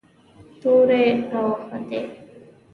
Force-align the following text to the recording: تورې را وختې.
تورې 0.61 1.03
را 1.31 1.41
وختې. 1.49 1.99